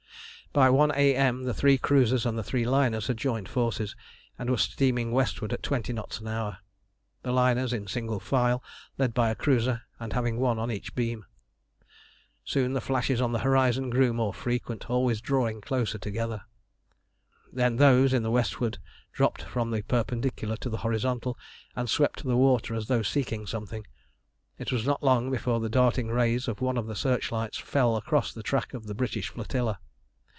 [0.53, 1.45] By one A.M.
[1.45, 3.95] the three cruisers and the three liners had joined forces,
[4.37, 6.57] and were steaming westward at twenty knots an hour,
[7.23, 8.61] the liners in single file
[8.97, 11.23] led by a cruiser, and having one on each beam.
[12.43, 16.41] Soon the flashes on the horizon grew more frequent, always drawing closer together.
[17.53, 18.77] Then those in the westward
[19.13, 21.37] dropped from the perpendicular to the horizontal,
[21.77, 23.87] and swept the water as though seeking something.
[24.59, 28.33] It was not long before the darting rays of one of the searchlights fell across
[28.33, 29.79] the track of the British flotilla.